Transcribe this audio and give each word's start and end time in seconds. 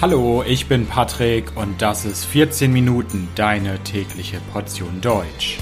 Hallo, 0.00 0.44
ich 0.46 0.68
bin 0.68 0.86
Patrick 0.86 1.56
und 1.56 1.82
das 1.82 2.04
ist 2.04 2.24
14 2.24 2.72
Minuten 2.72 3.26
deine 3.34 3.82
tägliche 3.82 4.38
Portion 4.52 5.00
Deutsch. 5.00 5.58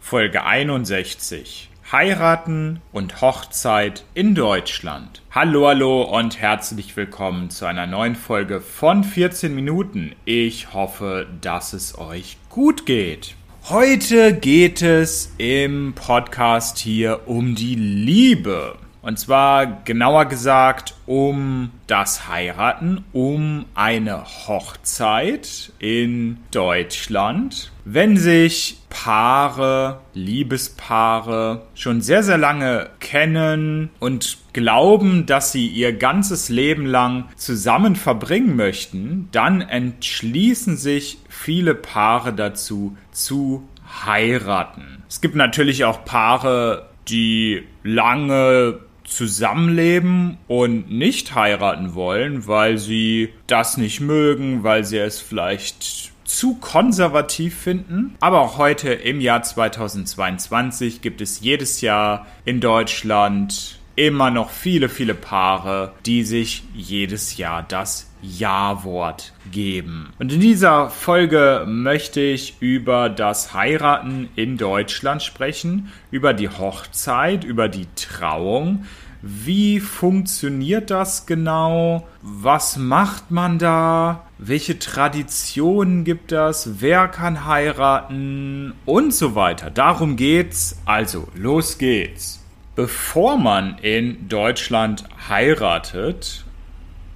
Folge 0.00 0.42
61 0.42 1.70
Heiraten 1.92 2.82
und 2.90 3.20
Hochzeit 3.20 4.04
in 4.12 4.34
Deutschland. 4.34 5.22
Hallo, 5.30 5.68
hallo 5.68 6.02
und 6.02 6.40
herzlich 6.40 6.96
willkommen 6.96 7.50
zu 7.50 7.64
einer 7.64 7.86
neuen 7.86 8.16
Folge 8.16 8.60
von 8.60 9.04
14 9.04 9.54
Minuten. 9.54 10.16
Ich 10.24 10.74
hoffe, 10.74 11.28
dass 11.40 11.74
es 11.74 11.96
euch 11.96 12.38
gut 12.50 12.86
geht. 12.86 13.36
Heute 13.70 14.32
geht 14.32 14.80
es 14.80 15.34
im 15.36 15.92
Podcast 15.92 16.78
hier 16.78 17.28
um 17.28 17.54
die 17.54 17.74
Liebe. 17.74 18.78
Und 19.02 19.18
zwar 19.18 19.66
genauer 19.84 20.24
gesagt 20.24 20.94
um 21.04 21.70
das 21.86 22.28
Heiraten, 22.28 23.04
um 23.12 23.66
eine 23.74 24.24
Hochzeit 24.24 25.70
in 25.78 26.38
Deutschland. 26.50 27.70
Wenn 27.84 28.16
sich 28.16 28.78
Paare, 28.88 30.00
Liebespaare 30.14 31.66
schon 31.74 32.00
sehr, 32.00 32.22
sehr 32.22 32.38
lange 32.38 32.88
kennen 33.00 33.90
und 34.00 34.38
glauben, 34.58 35.24
dass 35.24 35.52
sie 35.52 35.68
ihr 35.68 35.92
ganzes 35.92 36.48
Leben 36.48 36.84
lang 36.84 37.28
zusammen 37.36 37.94
verbringen 37.94 38.56
möchten, 38.56 39.28
dann 39.30 39.60
entschließen 39.60 40.76
sich 40.76 41.18
viele 41.28 41.76
Paare 41.76 42.32
dazu 42.32 42.96
zu 43.12 43.68
heiraten. 44.04 45.04
Es 45.08 45.20
gibt 45.20 45.36
natürlich 45.36 45.84
auch 45.84 46.04
Paare, 46.04 46.88
die 47.08 47.62
lange 47.84 48.80
zusammenleben 49.04 50.38
und 50.48 50.90
nicht 50.90 51.36
heiraten 51.36 51.94
wollen, 51.94 52.48
weil 52.48 52.78
sie 52.78 53.28
das 53.46 53.76
nicht 53.76 54.00
mögen, 54.00 54.64
weil 54.64 54.82
sie 54.84 54.98
es 54.98 55.20
vielleicht 55.20 56.10
zu 56.24 56.56
konservativ 56.56 57.56
finden. 57.56 58.16
Aber 58.18 58.40
auch 58.40 58.58
heute 58.58 58.92
im 58.92 59.20
Jahr 59.20 59.44
2022 59.44 61.00
gibt 61.00 61.20
es 61.20 61.40
jedes 61.42 61.80
Jahr 61.80 62.26
in 62.44 62.60
Deutschland 62.60 63.77
immer 63.98 64.30
noch 64.30 64.50
viele, 64.50 64.88
viele 64.88 65.14
Paare, 65.14 65.92
die 66.06 66.22
sich 66.22 66.62
jedes 66.72 67.36
Jahr 67.36 67.64
das 67.66 68.08
ja-Wort 68.22 69.32
geben. 69.50 70.10
Und 70.20 70.32
in 70.32 70.40
dieser 70.40 70.88
Folge 70.88 71.64
möchte 71.66 72.20
ich 72.20 72.56
über 72.60 73.08
das 73.08 73.54
Heiraten 73.54 74.28
in 74.36 74.56
Deutschland 74.56 75.22
sprechen, 75.22 75.92
über 76.12 76.32
die 76.32 76.48
Hochzeit, 76.48 77.42
über 77.42 77.68
die 77.68 77.86
Trauung. 77.96 78.86
Wie 79.20 79.80
funktioniert 79.80 80.90
das 80.90 81.26
genau? 81.26 82.06
Was 82.22 82.76
macht 82.76 83.32
man 83.32 83.58
da? 83.58 84.28
Welche 84.38 84.78
Traditionen 84.78 86.04
gibt 86.04 86.30
das? 86.30 86.80
Wer 86.80 87.08
kann 87.08 87.46
heiraten? 87.46 88.74
Und 88.84 89.12
so 89.12 89.34
weiter. 89.34 89.70
Darum 89.70 90.14
geht's. 90.14 90.80
Also, 90.84 91.26
los 91.34 91.78
geht's. 91.78 92.38
Bevor 92.78 93.38
man 93.38 93.78
in 93.78 94.28
Deutschland 94.28 95.02
heiratet, 95.28 96.44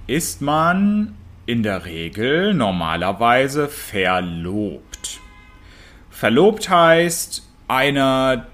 ist 0.07 0.41
man 0.41 1.15
in 1.45 1.63
der 1.63 1.85
Regel 1.85 2.53
normalerweise 2.53 3.69
verlobt. 3.69 5.21
Verlobt 6.09 6.69
heißt, 6.69 7.47
einer 7.69 8.47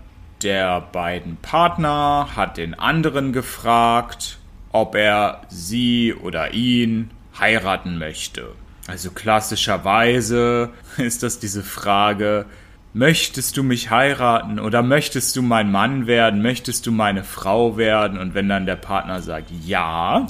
der 0.44 0.82
beiden 0.82 1.38
Partner 1.38 2.30
hat 2.36 2.58
den 2.58 2.76
anderen 2.76 3.34
gefragt, 3.34 4.38
ob 4.72 4.94
er 4.94 5.42
sie 5.50 6.14
oder 6.14 6.54
ihn 6.54 7.10
heiraten 7.40 7.98
möchte. 7.98 8.52
Also 8.86 9.10
klassischerweise 9.10 10.70
ist 10.98 11.24
das 11.24 11.40
diese 11.40 11.64
Frage, 11.64 12.46
möchtest 12.94 13.58
du 13.58 13.64
mich 13.64 13.90
heiraten 13.90 14.60
oder 14.60 14.82
möchtest 14.82 15.36
du 15.36 15.42
mein 15.42 15.72
Mann 15.72 16.08
werden, 16.08 16.42
möchtest 16.42 16.86
du 16.86 16.92
meine 16.92 17.24
Frau 17.24 17.78
werden? 17.78 18.18
Und 18.18 18.34
wenn 18.34 18.50
dann 18.50 18.66
der 18.66 18.76
Partner 18.76 19.22
sagt 19.22 19.52
ja, 19.66 20.28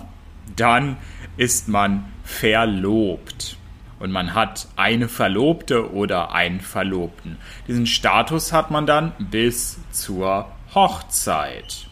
dann 0.55 0.97
ist 1.37 1.67
man 1.67 2.05
verlobt. 2.23 3.57
Und 3.99 4.11
man 4.11 4.33
hat 4.33 4.67
eine 4.77 5.09
Verlobte 5.09 5.93
oder 5.93 6.31
einen 6.33 6.61
Verlobten. 6.61 7.37
Diesen 7.67 7.85
Status 7.85 8.53
hat 8.53 8.71
man 8.71 8.85
dann 8.85 9.11
bis 9.19 9.79
zur 9.91 10.49
Hochzeit. 10.73 11.87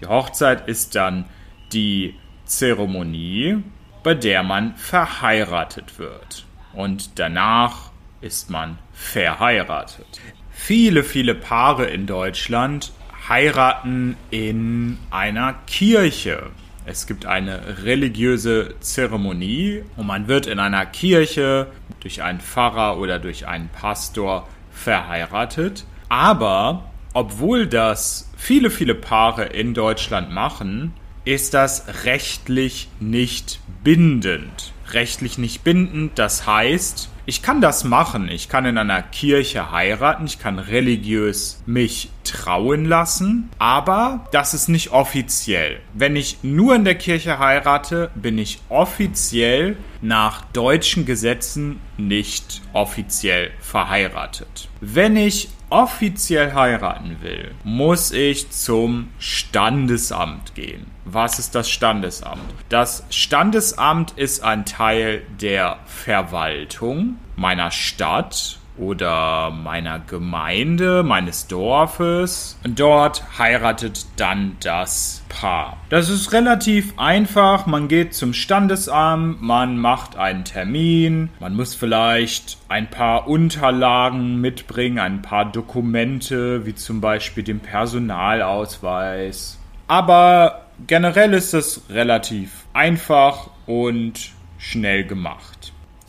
Die 0.00 0.06
Hochzeit 0.06 0.68
ist 0.68 0.94
dann 0.94 1.24
die 1.72 2.14
Zeremonie, 2.44 3.62
bei 4.02 4.14
der 4.14 4.42
man 4.42 4.76
verheiratet 4.76 5.98
wird. 5.98 6.44
Und 6.74 7.18
danach 7.18 7.90
ist 8.20 8.50
man 8.50 8.78
verheiratet. 8.92 10.06
Viele, 10.50 11.04
viele 11.04 11.34
Paare 11.34 11.86
in 11.86 12.06
Deutschland 12.06 12.92
heiraten 13.28 14.16
in 14.30 14.98
einer 15.10 15.54
Kirche. 15.66 16.50
Es 16.84 17.06
gibt 17.06 17.26
eine 17.26 17.82
religiöse 17.84 18.74
Zeremonie 18.80 19.82
und 19.96 20.06
man 20.06 20.28
wird 20.28 20.46
in 20.46 20.60
einer 20.60 20.86
Kirche 20.86 21.66
durch 22.00 22.22
einen 22.22 22.40
Pfarrer 22.40 22.98
oder 22.98 23.18
durch 23.18 23.46
einen 23.46 23.68
Pastor 23.68 24.48
verheiratet. 24.70 25.84
Aber 26.08 26.90
obwohl 27.12 27.66
das 27.66 28.30
viele, 28.36 28.70
viele 28.70 28.94
Paare 28.94 29.46
in 29.46 29.74
Deutschland 29.74 30.30
machen, 30.30 30.94
ist 31.24 31.54
das 31.54 32.04
rechtlich 32.04 32.88
nicht 33.00 33.58
bindend. 33.82 34.72
Rechtlich 34.92 35.38
nicht 35.38 35.64
bindend, 35.64 36.18
das 36.18 36.46
heißt, 36.46 37.10
ich 37.26 37.42
kann 37.42 37.60
das 37.60 37.82
machen. 37.84 38.28
Ich 38.28 38.48
kann 38.48 38.64
in 38.64 38.78
einer 38.78 39.02
Kirche 39.02 39.72
heiraten, 39.72 40.26
ich 40.26 40.38
kann 40.38 40.58
religiös 40.60 41.60
mich 41.66 42.10
trauen 42.22 42.84
lassen, 42.84 43.50
aber 43.58 44.26
das 44.30 44.54
ist 44.54 44.68
nicht 44.68 44.92
offiziell. 44.92 45.80
Wenn 45.92 46.16
ich 46.16 46.38
nur 46.42 46.76
in 46.76 46.84
der 46.84 46.94
Kirche 46.94 47.38
heirate, 47.38 48.10
bin 48.14 48.38
ich 48.38 48.60
offiziell 48.68 49.76
nach 50.00 50.42
deutschen 50.52 51.04
Gesetzen 51.04 51.80
nicht 51.96 52.62
offiziell 52.72 53.50
verheiratet. 53.60 54.68
Wenn 54.80 55.16
ich 55.16 55.48
offiziell 55.70 56.54
heiraten 56.54 57.18
will, 57.20 57.54
muss 57.64 58.12
ich 58.12 58.50
zum 58.50 59.08
Standesamt 59.18 60.54
gehen. 60.54 60.86
Was 61.04 61.38
ist 61.38 61.54
das 61.54 61.70
Standesamt? 61.70 62.40
Das 62.68 63.04
Standesamt 63.10 64.12
ist 64.12 64.42
ein 64.42 64.64
Teil 64.64 65.22
der 65.40 65.78
Verwaltung 65.86 67.18
meiner 67.36 67.70
Stadt 67.70 68.58
oder 68.78 69.50
meiner 69.50 69.98
Gemeinde, 69.98 71.02
meines 71.02 71.46
Dorfes. 71.46 72.58
Und 72.64 72.78
dort 72.78 73.38
heiratet 73.38 74.06
dann 74.16 74.56
das 74.60 75.22
Paar. 75.28 75.76
Das 75.88 76.08
ist 76.08 76.32
relativ 76.32 76.98
einfach. 76.98 77.66
Man 77.66 77.88
geht 77.88 78.14
zum 78.14 78.32
Standesamt, 78.32 79.42
man 79.42 79.78
macht 79.78 80.16
einen 80.16 80.44
Termin, 80.44 81.30
man 81.40 81.54
muss 81.54 81.74
vielleicht 81.74 82.58
ein 82.68 82.88
paar 82.88 83.28
Unterlagen 83.28 84.40
mitbringen, 84.40 84.98
ein 84.98 85.22
paar 85.22 85.44
Dokumente, 85.46 86.66
wie 86.66 86.74
zum 86.74 87.00
Beispiel 87.00 87.44
den 87.44 87.60
Personalausweis. 87.60 89.58
Aber 89.88 90.66
generell 90.86 91.32
ist 91.34 91.54
es 91.54 91.82
relativ 91.90 92.66
einfach 92.72 93.50
und 93.66 94.30
schnell 94.58 95.04
gemacht. 95.04 95.55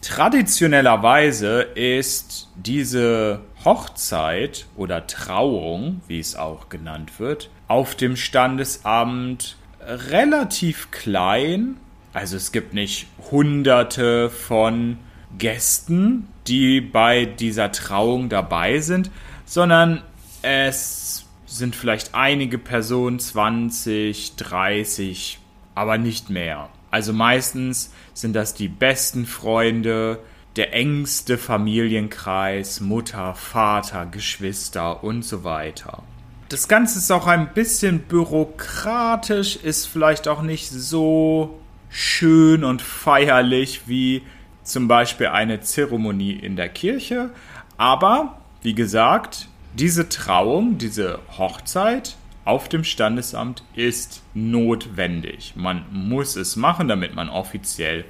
Traditionellerweise 0.08 1.64
ist 1.76 2.48
diese 2.56 3.42
Hochzeit 3.66 4.66
oder 4.78 5.06
Trauung, 5.06 6.00
wie 6.08 6.22
es 6.22 6.38
auch 6.38 6.70
genannt 6.70 7.20
wird, 7.20 7.50
auf 7.68 7.94
dem 7.94 8.16
Standesamt 8.16 9.58
relativ 9.82 10.92
klein. 10.92 11.76
Also 12.14 12.38
es 12.38 12.54
gibt 12.54 12.74
nicht 12.74 13.08
hunderte 13.32 14.30
von 14.30 14.98
Gästen, 15.38 16.30
die 16.48 16.80
bei 16.80 17.26
dieser 17.26 17.74
Trauung 17.74 18.30
dabei 18.30 18.80
sind, 18.80 19.12
sondern 19.44 20.04
es 20.42 21.26
sind 21.46 21.76
vielleicht 21.76 22.16
einige 22.16 22.58
Personen, 22.58 23.20
20, 23.20 24.38
30, 24.38 25.40
aber 25.76 25.98
nicht 25.98 26.30
mehr. 26.30 26.70
Also 26.92 27.14
meistens 27.14 27.92
sind 28.14 28.34
das 28.34 28.54
die 28.54 28.68
besten 28.68 29.26
Freunde, 29.26 30.20
der 30.56 30.74
engste 30.74 31.38
Familienkreis, 31.38 32.82
Mutter, 32.82 33.36
Vater, 33.36 34.06
Geschwister 34.08 35.04
und 35.04 35.24
so 35.24 35.44
weiter. 35.44 36.04
Das 36.50 36.68
Ganze 36.68 37.00
ist 37.00 37.12
auch 37.12 37.28
ein 37.28 37.54
bisschen 37.54 38.00
bürokratisch, 38.00 39.58
ist 39.58 39.86
vielleicht 39.86 40.28
auch 40.28 40.42
nicht 40.42 40.70
so 40.70 41.60
schön 41.90 42.64
und 42.64 42.82
feierlich 42.82 43.82
wie 43.88 44.24
zum 44.64 44.88
Beispiel 44.88 45.28
eine 45.28 45.62
Zeremonie 45.62 46.34
in 46.34 46.56
der 46.56 46.70
Kirche. 46.70 47.30
Aber, 47.78 48.38
wie 48.62 48.74
gesagt, 48.74 49.48
diese 49.76 50.10
Trauung, 50.10 50.78
diese 50.78 51.20
Hochzeit 51.38 52.16
auf 52.48 52.70
dem 52.70 52.84
Standesamt 52.84 53.64
ist 53.76 54.24
notwendig. 54.34 55.54
Man 55.56 55.86
muss 55.92 56.36
es 56.36 56.56
machen, 56.56 56.88
damit 56.88 57.14
man 57.14 57.30
offiziell 57.30 58.06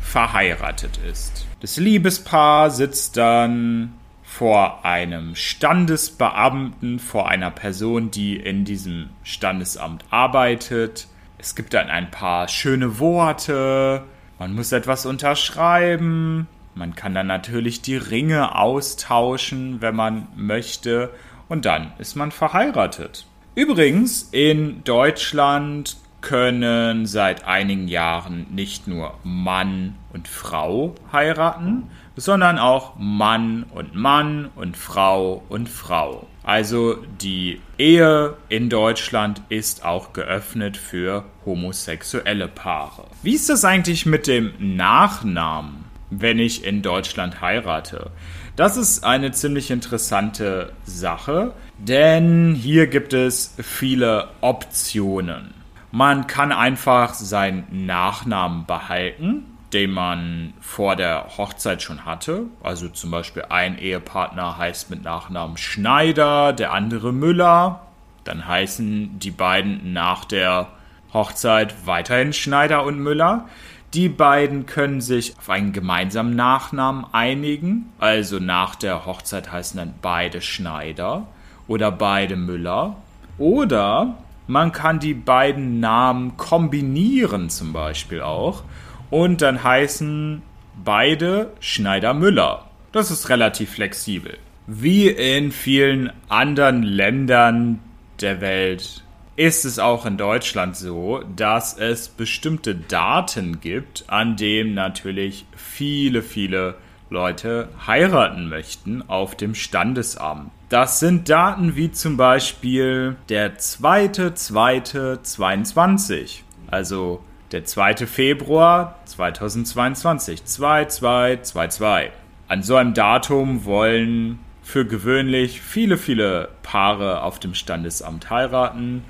verheiratet 0.00 0.98
ist. 1.10 1.46
Das 1.60 1.76
Liebespaar 1.76 2.70
sitzt 2.70 3.16
dann 3.16 3.92
vor 4.22 4.84
einem 4.84 5.34
Standesbeamten, 5.34 7.00
vor 7.00 7.28
einer 7.28 7.50
Person, 7.50 8.10
die 8.10 8.36
in 8.36 8.64
diesem 8.64 9.10
Standesamt 9.24 10.04
arbeitet. 10.10 11.08
Es 11.38 11.56
gibt 11.56 11.74
dann 11.74 11.88
ein 11.88 12.10
paar 12.10 12.48
schöne 12.48 12.98
Worte, 13.00 14.04
man 14.38 14.54
muss 14.54 14.72
etwas 14.72 15.04
unterschreiben, 15.04 16.46
man 16.74 16.94
kann 16.94 17.12
dann 17.12 17.26
natürlich 17.26 17.82
die 17.82 17.96
Ringe 17.96 18.54
austauschen, 18.54 19.80
wenn 19.82 19.96
man 19.96 20.28
möchte, 20.36 21.10
und 21.48 21.64
dann 21.64 21.92
ist 21.98 22.14
man 22.14 22.30
verheiratet. 22.30 23.26
Übrigens, 23.54 24.28
in 24.30 24.84
Deutschland 24.84 25.96
können 26.20 27.06
seit 27.06 27.46
einigen 27.46 27.88
Jahren 27.88 28.46
nicht 28.50 28.86
nur 28.86 29.14
Mann 29.24 29.96
und 30.12 30.28
Frau 30.28 30.94
heiraten, 31.12 31.90
sondern 32.14 32.58
auch 32.58 32.94
Mann 32.96 33.64
und 33.74 33.94
Mann 33.94 34.50
und 34.54 34.76
Frau 34.76 35.42
und 35.48 35.68
Frau. 35.68 36.26
Also 36.42 36.96
die 37.20 37.60
Ehe 37.76 38.36
in 38.48 38.68
Deutschland 38.68 39.42
ist 39.48 39.84
auch 39.84 40.12
geöffnet 40.12 40.76
für 40.76 41.24
homosexuelle 41.44 42.48
Paare. 42.48 43.06
Wie 43.22 43.34
ist 43.34 43.48
das 43.48 43.64
eigentlich 43.64 44.06
mit 44.06 44.26
dem 44.26 44.52
Nachnamen, 44.58 45.84
wenn 46.10 46.38
ich 46.38 46.64
in 46.64 46.82
Deutschland 46.82 47.40
heirate? 47.40 48.10
Das 48.56 48.76
ist 48.76 49.04
eine 49.04 49.32
ziemlich 49.32 49.70
interessante 49.70 50.72
Sache, 50.84 51.54
denn 51.80 52.54
hier 52.54 52.86
gibt 52.86 53.12
es 53.12 53.54
viele 53.58 54.28
Optionen. 54.42 55.54
Man 55.92 56.26
kann 56.26 56.52
einfach 56.52 57.14
seinen 57.14 57.86
Nachnamen 57.86 58.66
behalten, 58.66 59.46
den 59.72 59.90
man 59.90 60.52
vor 60.60 60.94
der 60.94 61.36
Hochzeit 61.38 61.82
schon 61.82 62.04
hatte. 62.04 62.44
Also 62.62 62.88
zum 62.88 63.10
Beispiel 63.10 63.46
ein 63.48 63.78
Ehepartner 63.78 64.58
heißt 64.58 64.90
mit 64.90 65.02
Nachnamen 65.02 65.56
Schneider, 65.56 66.52
der 66.52 66.72
andere 66.72 67.12
Müller. 67.12 67.80
Dann 68.24 68.46
heißen 68.46 69.18
die 69.18 69.30
beiden 69.30 69.92
nach 69.92 70.24
der 70.24 70.68
Hochzeit 71.12 71.86
weiterhin 71.86 72.32
Schneider 72.32 72.84
und 72.84 73.00
Müller. 73.00 73.48
Die 73.94 74.08
beiden 74.08 74.66
können 74.66 75.00
sich 75.00 75.36
auf 75.38 75.50
einen 75.50 75.72
gemeinsamen 75.72 76.36
Nachnamen 76.36 77.06
einigen. 77.10 77.92
Also 77.98 78.38
nach 78.38 78.76
der 78.76 79.06
Hochzeit 79.06 79.50
heißen 79.50 79.78
dann 79.78 79.94
beide 80.00 80.40
Schneider 80.42 81.26
oder 81.70 81.92
beide 81.92 82.34
Müller. 82.34 82.96
Oder 83.38 84.18
man 84.48 84.72
kann 84.72 84.98
die 84.98 85.14
beiden 85.14 85.78
Namen 85.78 86.36
kombinieren 86.36 87.48
zum 87.48 87.72
Beispiel 87.72 88.22
auch. 88.22 88.64
Und 89.08 89.40
dann 89.40 89.62
heißen 89.62 90.42
beide 90.84 91.52
Schneider-Müller. 91.60 92.66
Das 92.90 93.12
ist 93.12 93.28
relativ 93.28 93.70
flexibel. 93.70 94.36
Wie 94.66 95.08
in 95.08 95.52
vielen 95.52 96.12
anderen 96.28 96.82
Ländern 96.82 97.78
der 98.20 98.40
Welt 98.40 99.04
ist 99.36 99.64
es 99.64 99.78
auch 99.78 100.06
in 100.06 100.16
Deutschland 100.16 100.76
so, 100.76 101.22
dass 101.36 101.78
es 101.78 102.08
bestimmte 102.08 102.74
Daten 102.74 103.60
gibt, 103.60 104.04
an 104.08 104.36
denen 104.36 104.74
natürlich 104.74 105.46
viele, 105.56 106.22
viele 106.22 106.74
Leute 107.10 107.68
heiraten 107.88 108.48
möchten 108.48 109.02
auf 109.08 109.34
dem 109.34 109.56
Standesamt. 109.56 110.52
Das 110.68 111.00
sind 111.00 111.28
Daten 111.28 111.74
wie 111.74 111.90
zum 111.90 112.16
Beispiel 112.16 113.16
der 113.28 113.58
2.2.22, 113.58 116.42
also 116.70 117.24
der 117.50 117.64
2. 117.64 118.06
Februar 118.06 119.00
2022, 119.06 120.44
2222. 120.44 122.12
An 122.46 122.62
so 122.62 122.76
einem 122.76 122.94
Datum 122.94 123.64
wollen 123.64 124.38
für 124.62 124.86
gewöhnlich 124.86 125.60
viele, 125.60 125.98
viele 125.98 126.50
Paare 126.62 127.24
auf 127.24 127.40
dem 127.40 127.54
Standesamt 127.54 128.30
heiraten. 128.30 129.02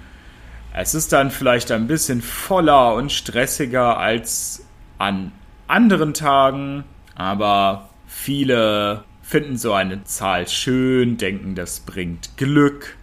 Es 0.73 0.95
ist 0.95 1.13
dann 1.13 1.31
vielleicht 1.31 1.71
ein 1.71 1.87
bisschen 1.87 2.23
voller 2.23 2.95
und 2.95 3.13
stressiger 3.13 3.99
als 3.99 4.67
an 4.97 5.33
anderen 5.67 6.15
Tagen, 6.15 6.85
aber 7.15 7.90
Viele 8.13 9.05
finden 9.23 9.57
so 9.57 9.73
eine 9.73 10.05
Zahl 10.05 10.47
schön, 10.49 11.17
denken, 11.17 11.55
das 11.55 11.81
bringt 11.81 12.37
Glück. 12.37 12.97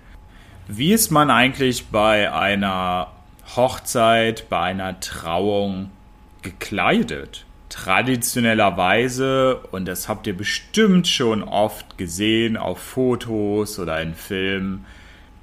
Wie 0.68 0.94
ist 0.94 1.10
man 1.10 1.32
eigentlich 1.32 1.88
bei 1.88 2.32
einer 2.32 3.14
Hochzeit, 3.56 4.48
bei 4.50 4.60
einer 4.60 5.00
Trauung 5.00 5.90
gekleidet? 6.44 7.46
Traditionellerweise, 7.70 9.56
und 9.72 9.86
das 9.86 10.08
habt 10.08 10.28
ihr 10.28 10.38
bestimmt 10.38 11.08
schon 11.08 11.42
oft 11.42 11.98
gesehen 11.98 12.58
auf 12.58 12.78
Fotos 12.80 13.80
oder 13.80 14.02
in 14.02 14.14
Filmen, 14.14 14.86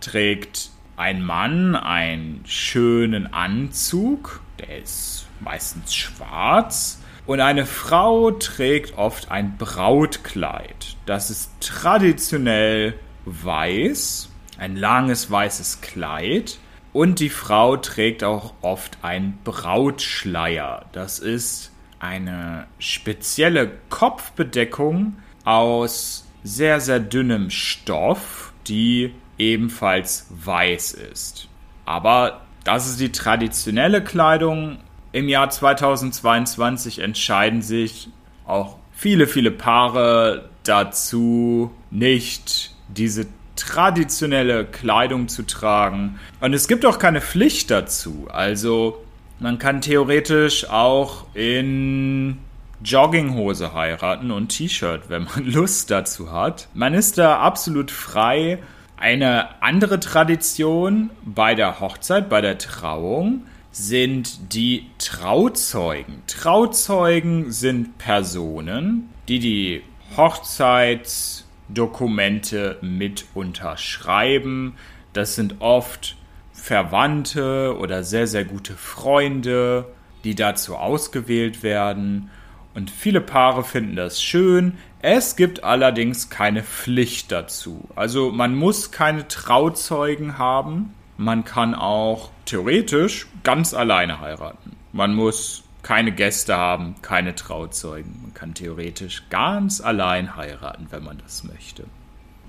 trägt 0.00 0.70
ein 0.96 1.20
Mann 1.22 1.74
einen 1.74 2.44
schönen 2.46 3.32
Anzug, 3.32 4.40
der 4.60 4.82
ist 4.82 5.26
meistens 5.40 5.94
schwarz 5.94 7.00
und 7.26 7.40
eine 7.40 7.66
Frau 7.66 8.30
trägt 8.32 8.98
oft 8.98 9.30
ein 9.30 9.56
Brautkleid. 9.56 10.96
Das 11.06 11.30
ist 11.30 11.50
traditionell 11.60 12.94
weiß, 13.24 14.28
ein 14.58 14.76
langes 14.76 15.30
weißes 15.30 15.80
Kleid. 15.80 16.58
Und 16.92 17.18
die 17.18 17.30
Frau 17.30 17.76
trägt 17.76 18.22
auch 18.22 18.54
oft 18.60 18.98
ein 19.02 19.38
Brautschleier. 19.42 20.84
Das 20.92 21.18
ist 21.18 21.72
eine 21.98 22.66
spezielle 22.78 23.72
Kopfbedeckung 23.88 25.16
aus 25.44 26.26
sehr, 26.44 26.80
sehr 26.80 27.00
dünnem 27.00 27.50
Stoff, 27.50 28.52
die 28.68 29.14
ebenfalls 29.38 30.26
weiß 30.30 30.92
ist. 30.92 31.48
Aber 31.84 32.42
das 32.62 32.88
ist 32.88 33.00
die 33.00 33.12
traditionelle 33.12 34.04
Kleidung 34.04 34.78
im 35.14 35.28
Jahr 35.28 35.48
2022 35.48 36.98
entscheiden 36.98 37.62
sich 37.62 38.08
auch 38.46 38.78
viele, 38.92 39.28
viele 39.28 39.52
Paare 39.52 40.48
dazu, 40.64 41.70
nicht 41.92 42.74
diese 42.88 43.28
traditionelle 43.54 44.64
Kleidung 44.64 45.28
zu 45.28 45.44
tragen. 45.44 46.18
Und 46.40 46.52
es 46.52 46.66
gibt 46.66 46.84
auch 46.84 46.98
keine 46.98 47.20
Pflicht 47.20 47.70
dazu. 47.70 48.26
Also 48.32 49.04
man 49.38 49.60
kann 49.60 49.80
theoretisch 49.80 50.68
auch 50.68 51.26
in 51.32 52.38
Jogginghose 52.82 53.72
heiraten 53.72 54.32
und 54.32 54.48
T-Shirt, 54.48 55.02
wenn 55.06 55.28
man 55.32 55.44
Lust 55.44 55.92
dazu 55.92 56.32
hat. 56.32 56.66
Man 56.74 56.92
ist 56.92 57.18
da 57.18 57.38
absolut 57.38 57.92
frei. 57.92 58.58
Eine 58.96 59.62
andere 59.62 60.00
Tradition 60.00 61.10
bei 61.24 61.54
der 61.54 61.78
Hochzeit, 61.78 62.28
bei 62.28 62.40
der 62.40 62.58
Trauung, 62.58 63.42
sind 63.74 64.54
die 64.54 64.86
Trauzeugen. 64.98 66.22
Trauzeugen 66.28 67.50
sind 67.50 67.98
Personen, 67.98 69.10
die 69.26 69.40
die 69.40 69.82
Hochzeitsdokumente 70.16 72.78
mit 72.82 73.24
unterschreiben. 73.34 74.76
Das 75.12 75.34
sind 75.34 75.56
oft 75.58 76.16
Verwandte 76.52 77.76
oder 77.76 78.04
sehr, 78.04 78.28
sehr 78.28 78.44
gute 78.44 78.74
Freunde, 78.74 79.86
die 80.22 80.36
dazu 80.36 80.76
ausgewählt 80.76 81.64
werden. 81.64 82.30
Und 82.74 82.92
viele 82.92 83.20
Paare 83.20 83.64
finden 83.64 83.96
das 83.96 84.22
schön. 84.22 84.78
Es 85.02 85.34
gibt 85.34 85.64
allerdings 85.64 86.30
keine 86.30 86.62
Pflicht 86.62 87.32
dazu. 87.32 87.88
Also 87.96 88.30
man 88.30 88.54
muss 88.54 88.92
keine 88.92 89.26
Trauzeugen 89.26 90.38
haben. 90.38 90.94
Man 91.16 91.44
kann 91.44 91.74
auch 91.74 92.30
theoretisch 92.44 93.26
ganz 93.42 93.74
alleine 93.74 94.20
heiraten. 94.20 94.76
Man 94.92 95.14
muss 95.14 95.62
keine 95.82 96.12
Gäste 96.12 96.56
haben, 96.56 96.96
keine 97.02 97.34
Trauzeugen. 97.34 98.20
Man 98.22 98.34
kann 98.34 98.54
theoretisch 98.54 99.24
ganz 99.30 99.80
allein 99.80 100.34
heiraten, 100.36 100.88
wenn 100.90 101.04
man 101.04 101.18
das 101.18 101.44
möchte. 101.44 101.84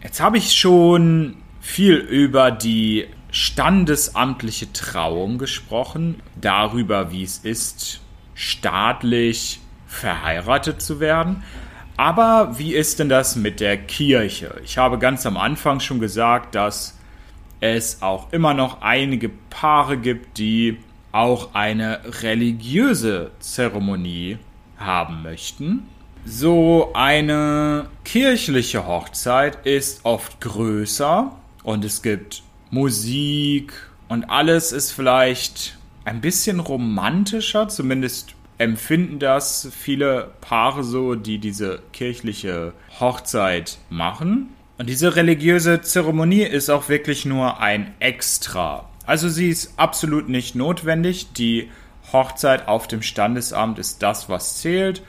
Jetzt 0.01 0.22
habe 0.22 0.38
ich 0.38 0.53
schon 0.53 1.38
viel 1.60 1.95
über 1.95 2.51
die 2.51 3.07
standesamtliche 3.31 4.72
Trauung 4.72 5.38
gesprochen, 5.38 6.22
darüber, 6.39 7.12
wie 7.12 7.24
es 7.24 7.39
ist, 7.39 8.00
staatlich 8.34 9.60
verheiratet 9.88 10.81
zu 10.81 11.00
werden. 11.00 11.43
Aber 11.98 12.57
wie 12.57 12.74
ist 12.74 13.00
denn 13.00 13.10
das 13.10 13.36
mit 13.36 13.60
der 13.60 13.77
Kirche? 13.77 14.60
Ich 14.63 14.77
habe 14.77 15.00
ganz 15.00 15.25
am 15.25 15.38
Anfang 15.38 15.79
schon 15.79 16.00
gesagt, 16.00 16.55
dass 16.55 16.94
es 17.74 18.01
auch 18.01 18.31
immer 18.31 18.53
noch 18.53 18.81
einige 18.81 19.29
Paare 19.29 19.98
gibt, 19.98 20.38
die 20.38 20.77
auch 21.12 21.53
eine 21.53 22.01
religiöse 22.22 23.31
Zeremonie 23.39 24.38
haben 24.77 25.24
möchten. 25.24 25.88
So 26.25 26.91
eine 26.93 27.88
kirchliche 28.03 28.88
Hochzeit 28.88 29.65
ist 29.65 30.03
oft 30.03 30.41
größer 30.41 31.31
und 31.63 31.86
es 31.86 32.01
gibt 32.01 32.43
Musik 32.72 33.74
und 34.07 34.29
alles 34.29 34.72
ist 34.72 34.91
vielleicht 34.91 35.77
ein 36.03 36.22
bisschen 36.22 36.60
romantischer, 36.60 37.67
zumindest 37.67 38.36
empfinden 38.57 39.19
das 39.19 39.69
viele 39.72 40.31
Paare 40.41 40.84
so, 40.84 41.15
die 41.15 41.39
diese 41.39 41.81
kirchliche 41.93 42.74
Hochzeit 43.00 43.77
machen. 43.89 44.50
Und 44.77 44.89
diese 44.89 45.15
religiöse 45.15 45.82
Zeremonie 45.82 46.44
ist 46.44 46.70
auch 46.70 46.89
wirklich 46.89 47.25
nur 47.25 47.60
ein 47.60 47.94
Extra. 48.00 48.89
Also 49.05 49.29
sie 49.29 49.50
ist 49.50 49.74
absolut 49.77 50.27
nicht 50.27 50.55
notwendig. 50.55 51.32
Die 51.34 51.70
Hochzeit 52.12 52.67
auf 52.67 52.88
dem 52.88 53.01
Standesamt 53.01 53.79
ist 53.79 54.03
das, 54.03 54.27
was 54.29 54.58
zählt. 54.58 55.01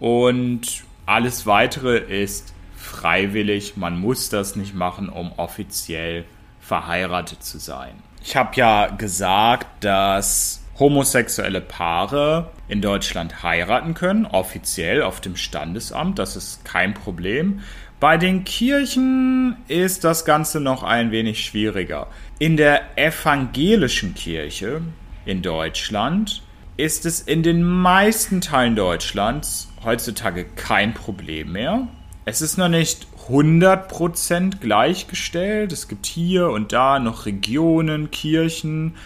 Und 0.00 0.84
alles 1.06 1.46
weitere 1.46 1.98
ist 1.98 2.54
freiwillig. 2.76 3.76
Man 3.76 3.98
muss 3.98 4.30
das 4.30 4.56
nicht 4.56 4.74
machen, 4.74 5.08
um 5.08 5.32
offiziell 5.36 6.24
verheiratet 6.60 7.42
zu 7.44 7.58
sein. 7.58 7.94
Ich 8.22 8.36
habe 8.36 8.50
ja 8.56 8.86
gesagt, 8.88 9.84
dass 9.84 10.62
homosexuelle 10.78 11.60
Paare 11.60 12.50
in 12.68 12.80
Deutschland 12.80 13.42
heiraten 13.42 13.94
können, 13.94 14.26
offiziell 14.26 15.02
auf 15.02 15.20
dem 15.20 15.36
Standesamt. 15.36 16.18
Das 16.18 16.36
ist 16.36 16.64
kein 16.64 16.94
Problem. 16.94 17.60
Bei 18.04 18.18
den 18.18 18.44
Kirchen 18.44 19.56
ist 19.66 20.04
das 20.04 20.26
Ganze 20.26 20.60
noch 20.60 20.82
ein 20.82 21.10
wenig 21.10 21.42
schwieriger. 21.42 22.08
In 22.38 22.58
der 22.58 22.98
evangelischen 22.98 24.12
Kirche 24.12 24.82
in 25.24 25.40
Deutschland 25.40 26.42
ist 26.76 27.06
es 27.06 27.22
in 27.22 27.42
den 27.42 27.62
meisten 27.62 28.42
Teilen 28.42 28.76
Deutschlands 28.76 29.72
heutzutage 29.82 30.44
kein 30.44 30.92
Problem 30.92 31.52
mehr. 31.52 31.88
Es 32.26 32.42
ist 32.42 32.58
noch 32.58 32.68
nicht 32.68 33.06
100% 33.30 34.58
gleichgestellt. 34.60 35.72
Es 35.72 35.88
gibt 35.88 36.04
hier 36.04 36.50
und 36.50 36.74
da 36.74 36.98
noch 36.98 37.24
Regionen, 37.24 38.10
Kirchen, 38.10 38.96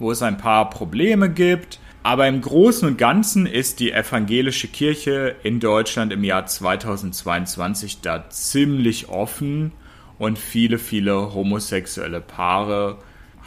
wo 0.00 0.10
es 0.10 0.20
ein 0.20 0.36
paar 0.36 0.68
Probleme 0.68 1.30
gibt. 1.30 1.78
Aber 2.02 2.28
im 2.28 2.40
Großen 2.40 2.88
und 2.88 2.96
Ganzen 2.96 3.46
ist 3.46 3.80
die 3.80 3.92
evangelische 3.92 4.68
Kirche 4.68 5.36
in 5.42 5.60
Deutschland 5.60 6.12
im 6.12 6.24
Jahr 6.24 6.46
2022 6.46 8.00
da 8.00 8.30
ziemlich 8.30 9.08
offen 9.08 9.72
und 10.18 10.38
viele, 10.38 10.78
viele 10.78 11.34
homosexuelle 11.34 12.20
Paare 12.20 12.98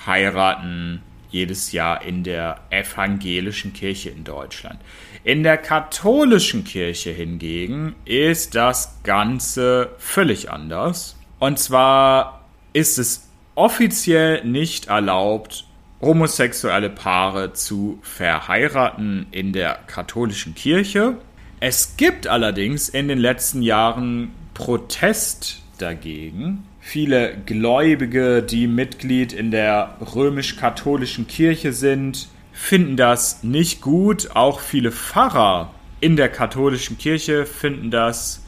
heiraten 0.05 1.01
jedes 1.29 1.71
Jahr 1.71 2.03
in 2.03 2.23
der 2.23 2.59
evangelischen 2.69 3.73
Kirche 3.73 4.09
in 4.09 4.23
Deutschland. 4.23 4.79
In 5.23 5.43
der 5.43 5.57
katholischen 5.57 6.63
Kirche 6.63 7.11
hingegen 7.11 7.95
ist 8.05 8.55
das 8.55 8.99
Ganze 9.03 9.89
völlig 9.97 10.51
anders. 10.51 11.17
Und 11.39 11.57
zwar 11.57 12.45
ist 12.73 12.99
es 12.99 13.29
offiziell 13.55 14.43
nicht 14.43 14.87
erlaubt, 14.87 15.65
homosexuelle 16.01 16.89
Paare 16.89 17.53
zu 17.53 17.99
verheiraten 18.01 19.27
in 19.31 19.53
der 19.53 19.79
katholischen 19.87 20.55
Kirche. 20.55 21.17
Es 21.59 21.95
gibt 21.97 22.27
allerdings 22.27 22.89
in 22.89 23.07
den 23.07 23.19
letzten 23.19 23.61
Jahren 23.61 24.31
Protest 24.53 25.61
dagegen. 25.77 26.63
Viele 26.79 27.37
Gläubige, 27.45 28.41
die 28.41 28.65
Mitglied 28.65 29.33
in 29.33 29.51
der 29.51 29.97
römisch-katholischen 30.15 31.27
Kirche 31.27 31.73
sind, 31.73 32.27
finden 32.51 32.97
das 32.97 33.43
nicht 33.43 33.81
gut. 33.81 34.31
Auch 34.33 34.59
viele 34.59 34.91
Pfarrer 34.91 35.73
in 35.99 36.15
der 36.15 36.29
katholischen 36.29 36.97
Kirche 36.97 37.45
finden 37.45 37.91
das 37.91 38.43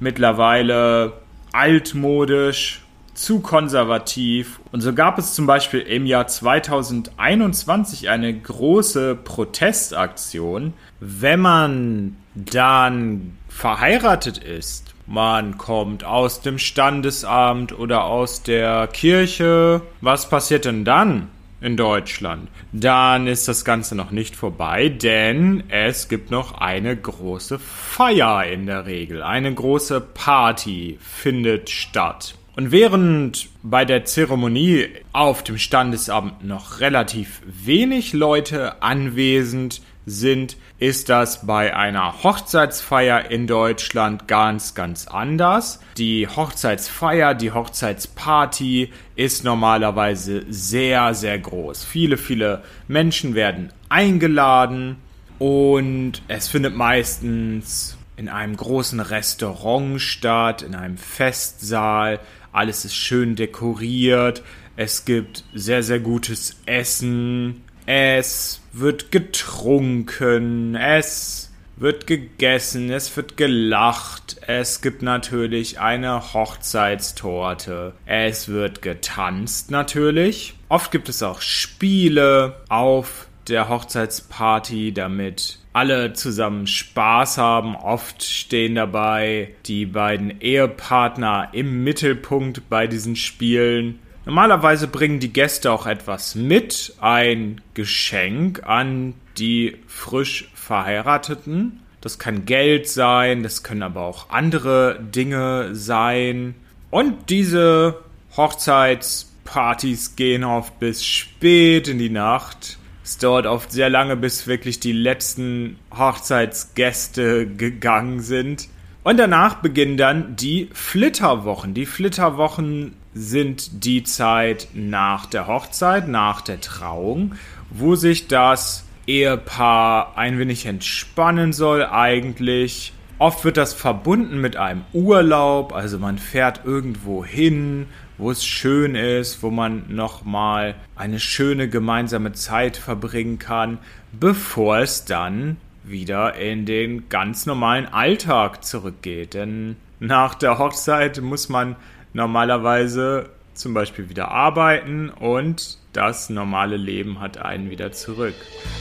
mittlerweile 0.00 1.12
altmodisch 1.52 2.85
zu 3.16 3.40
konservativ. 3.40 4.60
Und 4.72 4.80
so 4.80 4.92
gab 4.92 5.18
es 5.18 5.34
zum 5.34 5.46
Beispiel 5.46 5.80
im 5.80 6.06
Jahr 6.06 6.26
2021 6.26 8.08
eine 8.08 8.32
große 8.32 9.16
Protestaktion. 9.16 10.74
Wenn 11.00 11.40
man 11.40 12.16
dann 12.34 13.36
verheiratet 13.48 14.38
ist, 14.38 14.94
man 15.06 15.56
kommt 15.56 16.04
aus 16.04 16.42
dem 16.42 16.58
Standesamt 16.58 17.78
oder 17.78 18.04
aus 18.04 18.42
der 18.42 18.86
Kirche, 18.88 19.82
was 20.00 20.28
passiert 20.28 20.64
denn 20.64 20.84
dann? 20.84 21.28
in 21.58 21.76
Deutschland, 21.76 22.50
dann 22.72 23.26
ist 23.26 23.48
das 23.48 23.64
Ganze 23.64 23.94
noch 23.94 24.10
nicht 24.10 24.36
vorbei, 24.36 24.90
denn 24.90 25.64
es 25.68 26.08
gibt 26.08 26.30
noch 26.30 26.58
eine 26.60 26.94
große 26.94 27.58
Feier 27.58 28.44
in 28.44 28.66
der 28.66 28.84
Regel. 28.86 29.22
Eine 29.22 29.54
große 29.54 30.00
Party 30.00 30.98
findet 31.00 31.70
statt. 31.70 32.34
Und 32.56 32.72
während 32.72 33.50
bei 33.62 33.84
der 33.84 34.06
Zeremonie 34.06 34.88
auf 35.12 35.44
dem 35.44 35.58
Standesamt 35.58 36.42
noch 36.42 36.80
relativ 36.80 37.42
wenig 37.44 38.14
Leute 38.14 38.82
anwesend 38.82 39.82
sind, 40.06 40.56
ist 40.78 41.10
das 41.10 41.46
bei 41.46 41.76
einer 41.76 42.22
Hochzeitsfeier 42.22 43.30
in 43.30 43.46
Deutschland 43.46 44.26
ganz, 44.26 44.74
ganz 44.74 45.06
anders. 45.06 45.80
Die 45.98 46.28
Hochzeitsfeier, 46.28 47.34
die 47.34 47.52
Hochzeitsparty 47.52 48.90
ist 49.16 49.44
normalerweise 49.44 50.46
sehr, 50.48 51.12
sehr 51.12 51.38
groß. 51.38 51.84
Viele, 51.84 52.16
viele 52.16 52.62
Menschen 52.88 53.34
werden 53.34 53.70
eingeladen 53.90 54.96
und 55.38 56.22
es 56.28 56.48
findet 56.48 56.74
meistens 56.74 57.98
in 58.16 58.30
einem 58.30 58.56
großen 58.56 59.00
Restaurant 59.00 60.00
statt, 60.00 60.62
in 60.62 60.74
einem 60.74 60.96
Festsaal 60.96 62.18
alles 62.56 62.84
ist 62.84 62.96
schön 62.96 63.36
dekoriert. 63.36 64.42
Es 64.76 65.04
gibt 65.04 65.44
sehr, 65.54 65.82
sehr 65.82 66.00
gutes 66.00 66.56
Essen. 66.66 67.62
Es 67.84 68.60
wird 68.72 69.12
getrunken. 69.12 70.74
Es 70.74 71.52
wird 71.76 72.06
gegessen. 72.06 72.90
Es 72.90 73.14
wird 73.16 73.36
gelacht. 73.36 74.36
Es 74.46 74.80
gibt 74.80 75.02
natürlich 75.02 75.80
eine 75.80 76.32
Hochzeitstorte. 76.32 77.92
Es 78.06 78.48
wird 78.48 78.80
getanzt 78.80 79.70
natürlich. 79.70 80.54
Oft 80.68 80.90
gibt 80.90 81.08
es 81.08 81.22
auch 81.22 81.42
Spiele 81.42 82.56
auf 82.68 83.28
der 83.48 83.68
Hochzeitsparty, 83.68 84.92
damit 84.92 85.58
alle 85.76 86.14
zusammen 86.14 86.66
Spaß 86.66 87.36
haben. 87.36 87.76
Oft 87.76 88.22
stehen 88.22 88.76
dabei 88.76 89.50
die 89.66 89.84
beiden 89.84 90.40
Ehepartner 90.40 91.50
im 91.52 91.84
Mittelpunkt 91.84 92.70
bei 92.70 92.86
diesen 92.86 93.14
Spielen. 93.14 93.98
Normalerweise 94.24 94.88
bringen 94.88 95.20
die 95.20 95.34
Gäste 95.34 95.70
auch 95.70 95.86
etwas 95.86 96.34
mit, 96.34 96.94
ein 97.02 97.60
Geschenk 97.74 98.66
an 98.66 99.12
die 99.36 99.76
frisch 99.86 100.50
Verheirateten. 100.54 101.80
Das 102.00 102.18
kann 102.18 102.46
Geld 102.46 102.88
sein, 102.88 103.42
das 103.42 103.62
können 103.62 103.82
aber 103.82 104.00
auch 104.00 104.30
andere 104.30 104.98
Dinge 104.98 105.74
sein. 105.74 106.54
Und 106.90 107.28
diese 107.28 107.98
Hochzeitspartys 108.34 110.16
gehen 110.16 110.42
oft 110.42 110.80
bis 110.80 111.04
spät 111.04 111.86
in 111.86 111.98
die 111.98 112.08
Nacht. 112.08 112.78
Es 113.06 113.18
dauert 113.18 113.46
oft 113.46 113.70
sehr 113.70 113.88
lange, 113.88 114.16
bis 114.16 114.48
wirklich 114.48 114.80
die 114.80 114.90
letzten 114.90 115.78
Hochzeitsgäste 115.96 117.46
gegangen 117.46 118.18
sind. 118.18 118.68
Und 119.04 119.16
danach 119.18 119.54
beginnen 119.62 119.96
dann 119.96 120.34
die 120.34 120.70
Flitterwochen. 120.72 121.72
Die 121.72 121.86
Flitterwochen 121.86 122.94
sind 123.14 123.84
die 123.84 124.02
Zeit 124.02 124.66
nach 124.74 125.26
der 125.26 125.46
Hochzeit, 125.46 126.08
nach 126.08 126.40
der 126.40 126.60
Trauung, 126.60 127.36
wo 127.70 127.94
sich 127.94 128.26
das 128.26 128.84
Ehepaar 129.06 130.18
ein 130.18 130.40
wenig 130.40 130.66
entspannen 130.66 131.52
soll 131.52 131.86
eigentlich. 131.86 132.92
Oft 133.20 133.44
wird 133.44 133.56
das 133.56 133.72
verbunden 133.72 134.40
mit 134.40 134.56
einem 134.56 134.82
Urlaub, 134.92 135.72
also 135.72 136.00
man 136.00 136.18
fährt 136.18 136.62
irgendwo 136.64 137.24
hin, 137.24 137.86
wo 138.18 138.30
es 138.30 138.44
schön 138.44 138.94
ist, 138.94 139.42
wo 139.42 139.50
man 139.50 139.84
nochmal 139.88 140.74
eine 140.94 141.20
schöne 141.20 141.68
gemeinsame 141.68 142.32
Zeit 142.32 142.76
verbringen 142.76 143.38
kann, 143.38 143.78
bevor 144.12 144.78
es 144.78 145.04
dann 145.04 145.56
wieder 145.84 146.34
in 146.34 146.66
den 146.66 147.08
ganz 147.08 147.46
normalen 147.46 147.86
Alltag 147.86 148.64
zurückgeht. 148.64 149.34
Denn 149.34 149.76
nach 150.00 150.34
der 150.34 150.58
Hochzeit 150.58 151.20
muss 151.20 151.48
man 151.48 151.76
normalerweise 152.12 153.30
zum 153.54 153.74
Beispiel 153.74 154.08
wieder 154.08 154.30
arbeiten 154.30 155.08
und 155.08 155.78
das 155.92 156.28
normale 156.28 156.76
Leben 156.76 157.20
hat 157.20 157.38
einen 157.38 157.70
wieder 157.70 157.92
zurück. 157.92 158.34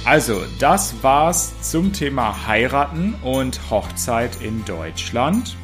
Also, 0.03 0.43
das 0.59 1.01
war's 1.01 1.53
zum 1.61 1.93
Thema 1.93 2.45
Heiraten 2.45 3.15
und 3.23 3.69
Hochzeit 3.69 4.41
in 4.41 4.65
Deutschland. 4.65 5.55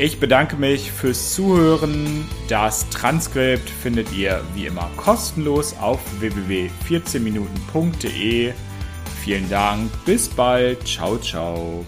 Ich 0.00 0.20
bedanke 0.20 0.54
mich 0.54 0.92
fürs 0.92 1.34
Zuhören. 1.34 2.24
Das 2.46 2.88
Transkript 2.88 3.68
findet 3.68 4.12
ihr 4.12 4.44
wie 4.54 4.66
immer 4.66 4.88
kostenlos 4.96 5.74
auf 5.80 5.98
www.14minuten.de. 6.20 8.52
Vielen 9.24 9.50
Dank, 9.50 9.90
bis 10.04 10.28
bald, 10.28 10.86
ciao, 10.86 11.18
ciao. 11.18 11.84